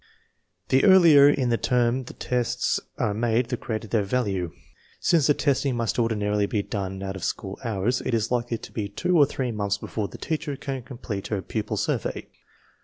The 0.69 0.83
earlier 0.83 1.29
in 1.29 1.49
the 1.49 1.59
term 1.59 2.05
the 2.05 2.15
tests 2.15 2.79
are 2.97 3.13
made 3.13 3.49
the 3.49 3.55
greater 3.55 3.87
their 3.87 4.01
value. 4.01 4.51
Since 4.99 5.27
the 5.27 5.35
testing 5.35 5.75
must 5.75 5.99
ordinarily 5.99 6.47
be 6.47 6.63
done 6.63 7.03
out 7.03 7.15
of 7.15 7.23
school 7.23 7.59
hours, 7.63 8.01
it 8.01 8.15
is 8.15 8.31
likely 8.31 8.57
to 8.57 8.71
be 8.71 8.89
two 8.89 9.15
or 9.15 9.27
three 9.27 9.51
months 9.51 9.77
before 9.77 10.07
the 10.07 10.17
teacher 10.17 10.55
can 10.55 10.81
complete 10.81 11.27
her" 11.27 11.39
pupil 11.43 11.77
survey." 11.77 12.29